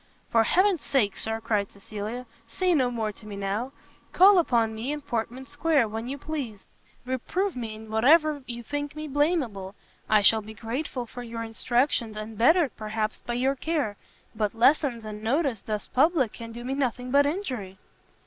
[0.31, 3.71] "For Heaven's sake, Sir," cried Cecilia, "say no more to me now:
[4.13, 6.65] call upon me in Portman square when you please,
[7.05, 9.75] reprove me in whatever you think me blameable,
[10.09, 13.95] I shall be grateful for your instructions, and bettered, perhaps, by your care;
[14.33, 17.77] but lessons and notice thus public can do me nothing but injury."